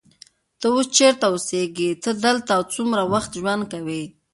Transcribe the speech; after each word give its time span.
ته 0.59 0.65
اوس 0.73 0.87
چیرته 0.95 1.25
اوسېږې؟ 1.31 1.89
ته 2.03 2.11
دلته 2.25 2.53
څومره 2.75 3.01
وخت 3.13 3.31
ژوند 3.41 3.63
کوې؟ 3.71 4.03